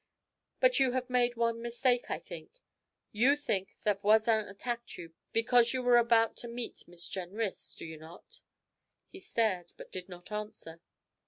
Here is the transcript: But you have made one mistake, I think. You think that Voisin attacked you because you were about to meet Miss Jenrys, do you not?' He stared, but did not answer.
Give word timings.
But 0.59 0.79
you 0.79 0.93
have 0.93 1.11
made 1.11 1.35
one 1.35 1.61
mistake, 1.61 2.09
I 2.09 2.17
think. 2.17 2.59
You 3.11 3.35
think 3.35 3.77
that 3.83 4.01
Voisin 4.01 4.47
attacked 4.47 4.97
you 4.97 5.13
because 5.31 5.73
you 5.73 5.83
were 5.83 5.99
about 5.99 6.35
to 6.37 6.47
meet 6.47 6.87
Miss 6.87 7.07
Jenrys, 7.07 7.75
do 7.75 7.85
you 7.85 7.97
not?' 7.99 8.41
He 9.09 9.19
stared, 9.19 9.73
but 9.77 9.91
did 9.91 10.09
not 10.09 10.31
answer. 10.31 10.81